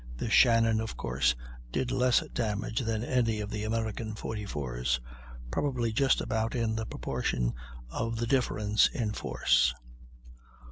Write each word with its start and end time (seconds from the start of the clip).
The 0.17 0.31
Shannon 0.31 0.81
of 0.81 0.97
course 0.97 1.35
did 1.71 1.91
less 1.91 2.23
damage 2.33 2.79
than 2.79 3.03
any 3.03 3.39
of 3.39 3.51
the 3.51 3.63
American 3.63 4.15
44's, 4.15 4.99
probably 5.51 5.93
just 5.93 6.21
about 6.21 6.55
in 6.55 6.75
the 6.75 6.87
proportion 6.87 7.53
of 7.87 8.15
the 8.15 8.25
difference 8.25 8.87
in 8.87 9.11
force. 9.13 9.75